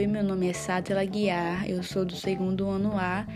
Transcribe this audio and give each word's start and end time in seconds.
Oi, 0.00 0.06
meu 0.06 0.24
nome 0.24 0.48
é 0.48 0.54
Sátila 0.54 1.04
Guiar, 1.04 1.68
eu 1.68 1.82
sou 1.82 2.06
do 2.06 2.16
segundo 2.16 2.66
ano 2.66 2.92
A 2.96 3.26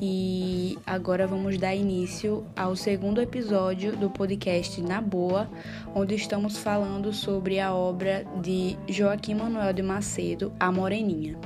e 0.00 0.78
agora 0.86 1.26
vamos 1.26 1.58
dar 1.58 1.74
início 1.74 2.46
ao 2.56 2.74
segundo 2.74 3.20
episódio 3.20 3.94
do 3.94 4.08
podcast 4.08 4.80
Na 4.80 5.02
Boa, 5.02 5.46
onde 5.94 6.14
estamos 6.14 6.56
falando 6.56 7.12
sobre 7.12 7.60
a 7.60 7.74
obra 7.74 8.24
de 8.40 8.74
Joaquim 8.88 9.34
Manuel 9.34 9.74
de 9.74 9.82
Macedo, 9.82 10.50
A 10.58 10.72
Moreninha. 10.72 11.36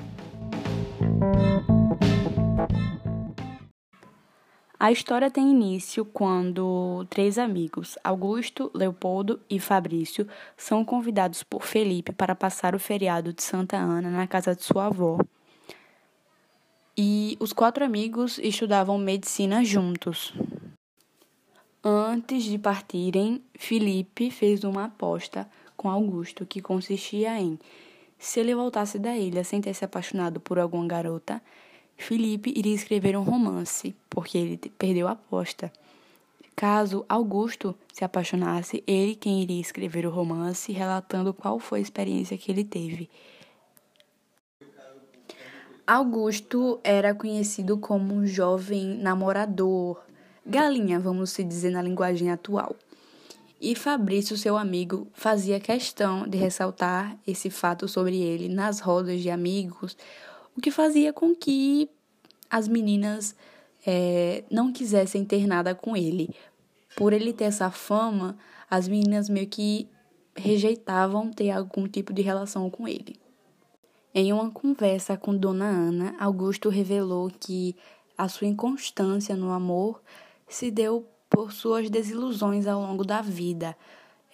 A 4.81 4.93
história 4.93 5.29
tem 5.29 5.51
início 5.51 6.05
quando 6.05 7.05
três 7.11 7.37
amigos, 7.37 7.99
Augusto, 8.05 8.71
Leopoldo 8.73 9.41
e 9.51 9.59
Fabrício, 9.59 10.25
são 10.57 10.85
convidados 10.85 11.43
por 11.43 11.65
Felipe 11.65 12.13
para 12.13 12.33
passar 12.33 12.77
o 12.77 12.79
feriado 12.79 13.33
de 13.33 13.43
Santa 13.43 13.77
Ana 13.77 14.09
na 14.09 14.29
casa 14.29 14.55
de 14.55 14.63
sua 14.63 14.87
avó. 14.87 15.19
E 16.97 17.37
os 17.41 17.53
quatro 17.53 17.85
amigos 17.85 18.39
estudavam 18.39 18.97
medicina 18.99 19.65
juntos. 19.65 20.33
Antes 21.83 22.45
de 22.45 22.57
partirem, 22.57 23.43
Felipe 23.59 24.31
fez 24.31 24.63
uma 24.63 24.85
aposta 24.85 25.51
com 25.77 25.91
Augusto 25.91 26.47
que 26.47 26.63
consistia 26.63 27.41
em: 27.41 27.59
se 28.17 28.39
ele 28.39 28.55
voltasse 28.55 28.97
da 28.97 29.17
ilha 29.17 29.43
sem 29.43 29.61
ter 29.61 29.75
se 29.75 29.85
apaixonado 29.85 30.39
por 30.39 30.57
alguma 30.57 30.87
garota, 30.87 31.43
Felipe 31.99 32.55
iria 32.57 32.75
escrever 32.75 33.19
um 33.19 33.23
romance, 33.23 33.95
porque 34.09 34.39
ele 34.39 34.57
perdeu 34.79 35.09
a 35.09 35.11
aposta. 35.11 35.71
Caso 36.57 37.05
Augusto 37.09 37.75
se 37.93 38.05
apaixonasse, 38.05 38.83
ele 38.87 39.15
quem 39.15 39.43
iria 39.43 39.61
escrever 39.61 40.07
o 40.07 40.11
romance, 40.11 40.73
relatando 40.73 41.35
qual 41.35 41.59
foi 41.59 41.81
a 41.81 41.83
experiência 41.83 42.39
que 42.39 42.51
ele 42.51 42.65
teve. 42.65 43.11
Augusto 45.87 46.81
era 46.85 47.15
conhecido 47.15 47.77
como 47.77 48.15
um 48.15 48.27
jovem 48.27 48.97
namorador, 48.99 50.01
galinha, 50.47 51.01
vamos 51.01 51.31
se 51.31 51.43
dizer 51.43 51.71
na 51.71 51.83
linguagem 51.83 52.31
atual. 52.31 52.77
E 53.61 53.75
Fabrício, 53.75 54.37
seu 54.37 54.57
amigo, 54.57 55.09
fazia 55.13 55.59
questão 55.59 56.29
de 56.29 56.39
ressaltar 56.39 57.19
esse 57.27 57.51
fato 57.51 57.89
sobre 57.89 58.21
ele 58.21 58.49
nas 58.49 58.79
rodas 58.81 59.21
de 59.21 59.31
amigos, 59.31 59.97
o 60.59 60.61
que 60.61 60.73
fazia 60.73 61.13
com 61.13 61.35
que 61.37 61.89
as 62.51 62.67
meninas 62.67 63.37
é, 63.87 64.43
não 64.51 64.73
quisessem 64.73 65.25
ter 65.25 65.47
nada 65.47 65.73
com 65.73 65.97
ele. 65.97 66.35
Por 66.97 67.13
ele 67.13 67.33
ter 67.33 67.45
essa 67.45 67.71
fama, 67.71 68.37
as 68.69 68.89
meninas 68.89 69.29
meio 69.29 69.47
que 69.47 69.89
rejeitavam 70.35 71.31
ter 71.31 71.53
algum 71.53 71.87
tipo 71.87 72.13
de 72.13 72.23
relação 72.23 72.69
com 72.69 72.89
ele. 72.89 73.21
Em 74.13 74.33
uma 74.33 74.51
conversa 74.51 75.17
com 75.17 75.37
Dona 75.37 75.67
Ana, 75.67 76.17
Augusto 76.19 76.69
revelou 76.69 77.31
que 77.39 77.77
a 78.17 78.29
sua 78.29 78.49
inconstância 78.49 79.37
no 79.37 79.53
amor 79.53 80.03
se 80.49 80.73
deu 80.73 81.07
por 81.31 81.53
suas 81.53 81.89
desilusões 81.89 82.67
ao 82.67 82.81
longo 82.81 83.05
da 83.05 83.23
vida, 83.23 83.77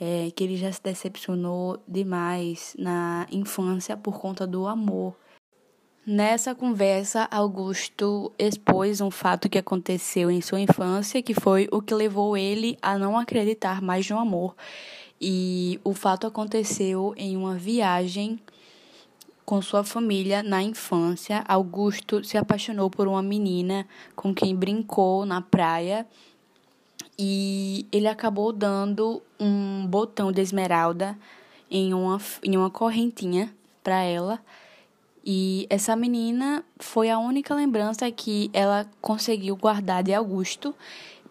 é, 0.00 0.30
que 0.34 0.42
ele 0.42 0.56
já 0.56 0.72
se 0.72 0.83
decepcionou 0.83 1.83
demais 1.86 2.75
na 2.78 3.27
infância 3.30 3.95
por 3.95 4.19
conta 4.19 4.47
do 4.47 4.67
amor 4.67 5.14
Nessa 6.07 6.55
conversa, 6.55 7.27
Augusto 7.31 8.31
expôs 8.39 9.01
um 9.01 9.11
fato 9.11 9.49
que 9.49 9.57
aconteceu 9.57 10.31
em 10.31 10.43
sua 10.43 10.61
infância, 10.61 11.23
que 11.23 11.33
foi 11.33 11.67
o 11.73 11.81
que 11.81 11.95
levou 11.95 12.37
ele 12.37 12.77
a 12.83 12.99
não 12.99 13.19
acreditar 13.19 13.81
mais 13.81 14.07
no 14.11 14.19
amor. 14.19 14.55
E 15.19 15.81
o 15.83 15.95
fato 15.95 16.27
aconteceu 16.27 17.15
em 17.17 17.39
uma 17.39 17.55
viagem 17.55 18.39
com 19.47 19.63
sua 19.63 19.83
família 19.83 20.43
na 20.43 20.63
infância. 20.63 21.43
Augusto 21.49 22.23
se 22.23 22.37
apaixonou 22.37 22.91
por 22.91 23.09
uma 23.09 23.23
menina 23.23 23.87
com 24.14 24.35
quem 24.35 24.55
brincou 24.55 25.25
na 25.25 25.41
praia 25.41 26.07
e 27.19 27.87
ele 27.91 28.09
acabou 28.09 28.53
dando 28.53 29.23
um 29.41 29.87
botão 29.87 30.31
de 30.31 30.43
esmeralda 30.43 31.19
em 31.70 31.95
uma, 31.95 32.20
em 32.43 32.59
uma 32.59 32.69
correntinha 32.69 33.55
para 33.83 34.03
ela. 34.03 34.39
E 35.27 35.67
essa 35.70 35.96
menina 35.96 36.62
foi 36.79 37.08
a 37.08 37.18
única 37.18 37.55
lembrança 37.55 38.11
que 38.11 38.51
ela 38.52 38.86
conseguiu 39.01 39.57
guardar 39.57 40.02
de 40.02 40.12
Augusto 40.12 40.74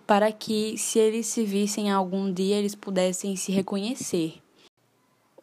para 0.08 0.32
que, 0.32 0.76
se 0.80 0.98
eles 0.98 1.28
se 1.28 1.44
vissem 1.44 1.92
algum 1.92 2.34
dia, 2.34 2.56
eles 2.56 2.74
pudessem 2.74 3.36
se 3.36 3.52
reconhecer. 3.52 4.42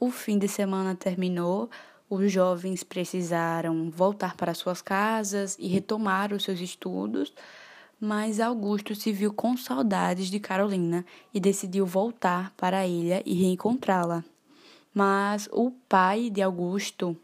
O 0.00 0.10
fim 0.10 0.36
de 0.36 0.48
semana 0.48 0.96
terminou, 0.96 1.70
os 2.08 2.32
jovens 2.32 2.82
precisaram 2.82 3.88
voltar 3.88 4.34
para 4.34 4.52
suas 4.52 4.82
casas 4.82 5.56
e 5.56 5.68
retomar 5.68 6.32
os 6.32 6.42
seus 6.42 6.58
estudos, 6.58 7.32
mas 8.00 8.40
Augusto 8.40 8.96
se 8.96 9.12
viu 9.12 9.32
com 9.32 9.56
saudades 9.56 10.28
de 10.28 10.40
Carolina 10.40 11.04
e 11.32 11.38
decidiu 11.38 11.86
voltar 11.86 12.52
para 12.56 12.78
a 12.78 12.86
ilha 12.86 13.22
e 13.24 13.34
reencontrá-la. 13.34 14.24
Mas 14.92 15.48
o 15.52 15.70
pai 15.88 16.30
de 16.30 16.42
Augusto, 16.42 17.16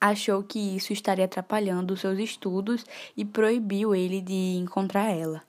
achou 0.00 0.42
que 0.42 0.58
isso 0.76 0.92
estaria 0.92 1.24
atrapalhando 1.24 1.96
seus 1.96 2.18
estudos 2.18 2.84
e 3.16 3.24
proibiu 3.24 3.94
ele 3.94 4.20
de 4.20 4.56
encontrar 4.56 5.10
ela. 5.10 5.42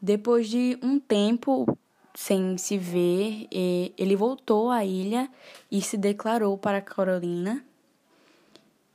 Depois 0.00 0.48
de 0.48 0.78
um 0.82 0.98
tempo 0.98 1.66
sem 2.14 2.58
se 2.58 2.76
ver, 2.76 3.46
ele 3.50 4.16
voltou 4.16 4.70
à 4.70 4.84
ilha 4.84 5.30
e 5.70 5.80
se 5.80 5.96
declarou 5.96 6.58
para 6.58 6.80
Carolina. 6.80 7.64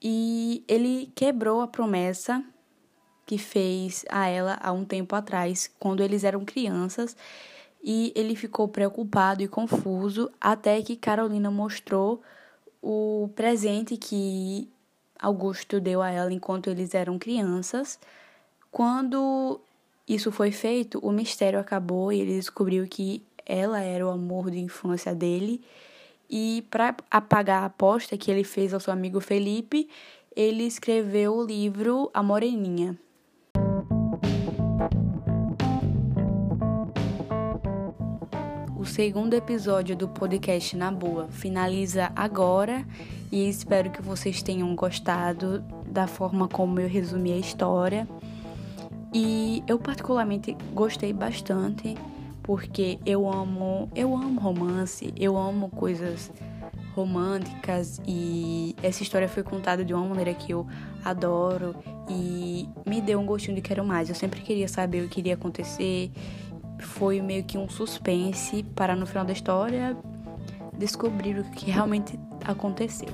E 0.02 0.64
ele 0.68 1.12
quebrou 1.16 1.62
a 1.62 1.68
promessa 1.68 2.44
que 3.26 3.38
fez 3.38 4.04
a 4.10 4.28
ela 4.28 4.60
há 4.62 4.74
um 4.74 4.84
tempo 4.84 5.16
atrás, 5.16 5.72
quando 5.80 6.04
eles 6.04 6.26
eram 6.26 6.44
crianças, 6.44 7.16
e 7.82 8.12
ele 8.14 8.36
ficou 8.36 8.68
preocupado 8.68 9.42
e 9.42 9.48
confuso 9.48 10.30
até 10.42 10.82
que 10.82 10.98
Carolina 10.98 11.50
mostrou 11.50 12.22
o 12.84 13.30
presente 13.34 13.96
que 13.96 14.70
Augusto 15.18 15.80
deu 15.80 16.02
a 16.02 16.12
ela 16.12 16.34
enquanto 16.34 16.70
eles 16.70 16.94
eram 16.94 17.18
crianças. 17.18 17.98
Quando 18.70 19.62
isso 20.06 20.34
foi 20.34 20.52
feito, 20.52 21.00
o 21.00 21.10
mistério 21.10 21.58
acabou 21.58 22.12
e 22.12 22.20
ele 22.20 22.36
descobriu 22.36 22.86
que 22.86 23.24
ela 23.46 23.80
era 23.80 24.06
o 24.06 24.10
amor 24.10 24.52
de 24.52 24.60
infância 24.60 25.16
dele. 25.16 25.62
E 26.30 26.66
para 26.70 26.94
apagar 27.10 27.64
a 27.64 27.68
aposta 27.68 28.18
que 28.18 28.30
ele 28.30 28.44
fez 28.44 28.74
ao 28.74 28.82
seu 28.82 28.92
amigo 28.92 29.22
Felipe, 29.22 29.88
ele 30.36 30.64
escreveu 30.64 31.36
o 31.36 31.46
livro 31.46 32.12
A 32.14 32.22
Moreninha. 32.22 33.00
O 38.84 38.86
segundo 38.86 39.34
episódio 39.34 39.96
do 39.96 40.10
podcast 40.10 40.76
Na 40.76 40.92
Boa 40.92 41.30
finaliza 41.30 42.12
agora 42.14 42.86
e 43.32 43.48
espero 43.48 43.90
que 43.90 44.02
vocês 44.02 44.44
tenham 44.44 44.76
gostado 44.76 45.64
da 45.86 46.06
forma 46.06 46.50
como 46.50 46.82
eu 46.82 46.90
resumi 46.90 47.32
a 47.32 47.38
história. 47.38 48.06
E 49.14 49.64
eu 49.70 49.80
particularmente 49.80 50.58
gostei 50.74 51.14
bastante 51.14 51.96
porque 52.44 53.00
eu 53.06 53.32
amo, 53.32 53.90
eu 53.96 54.14
amo 54.14 54.42
romance, 54.42 55.14
eu 55.16 55.38
amo 55.38 55.70
coisas 55.70 56.30
românticas 56.94 58.02
e 58.06 58.76
essa 58.84 59.02
história 59.02 59.30
foi 59.30 59.44
contada 59.44 59.86
de 59.86 59.94
uma 59.94 60.06
maneira 60.06 60.34
que 60.34 60.52
eu 60.52 60.68
adoro 61.06 61.74
e 62.10 62.68
me 62.86 63.00
deu 63.00 63.18
um 63.18 63.26
gostinho 63.26 63.56
de 63.56 63.62
quero 63.62 63.86
mais. 63.86 64.10
Eu 64.10 64.16
sempre 64.16 64.42
queria 64.42 64.68
saber 64.68 65.06
o 65.06 65.08
que 65.08 65.22
iria 65.22 65.36
acontecer 65.36 66.12
foi 66.80 67.22
meio 67.22 67.44
que 67.44 67.58
um 67.58 67.70
suspense 67.70 68.64
para 68.76 68.96
no 68.96 69.06
final 69.06 69.26
da 69.26 69.34
história 69.34 69.96
descobrir 70.78 71.40
o 71.40 71.44
que 71.44 71.72
realmente 71.72 72.20
aconteceu. 72.46 73.10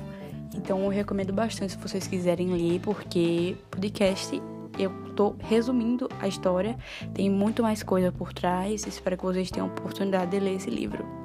Então 0.54 0.82
eu 0.82 0.88
recomendo 0.88 1.32
bastante 1.32 1.72
se 1.72 1.78
vocês 1.78 2.06
quiserem 2.06 2.48
ler, 2.48 2.80
porque 2.80 3.56
podcast 3.70 4.40
eu 4.78 4.90
tô 5.14 5.34
resumindo 5.38 6.08
a 6.20 6.26
história, 6.26 6.76
tem 7.12 7.28
muito 7.28 7.62
mais 7.62 7.82
coisa 7.82 8.10
por 8.10 8.32
trás. 8.32 8.86
Espero 8.86 9.16
que 9.16 9.24
vocês 9.24 9.50
tenham 9.50 9.68
a 9.68 9.70
oportunidade 9.70 10.30
de 10.30 10.40
ler 10.40 10.56
esse 10.56 10.70
livro. 10.70 11.19